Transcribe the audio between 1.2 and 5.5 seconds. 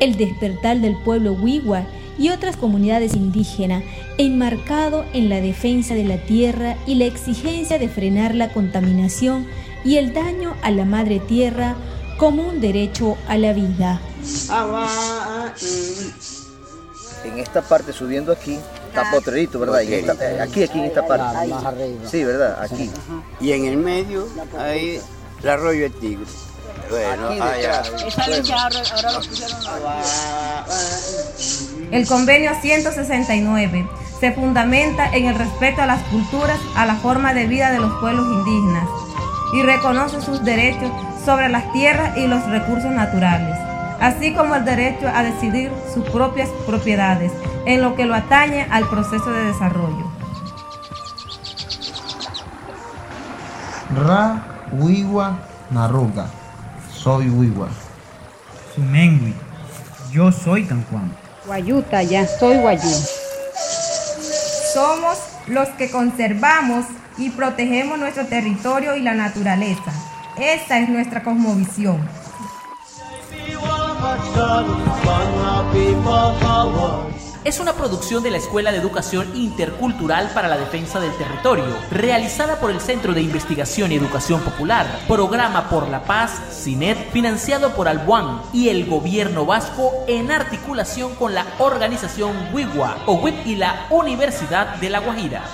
Wiwa y otras comunidades indígenas, enmarcado en la